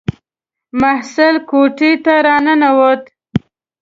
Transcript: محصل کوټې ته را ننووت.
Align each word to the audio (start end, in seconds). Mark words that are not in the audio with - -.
محصل 0.79 1.35
کوټې 1.49 1.91
ته 2.03 2.13
را 2.25 2.35
ننووت. 2.45 3.01